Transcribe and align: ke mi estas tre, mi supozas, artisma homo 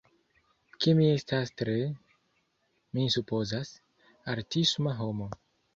ke 0.79 0.95
mi 0.99 1.05
estas 1.17 1.51
tre, 1.63 1.75
mi 2.97 3.07
supozas, 3.19 3.77
artisma 4.37 5.01
homo 5.07 5.35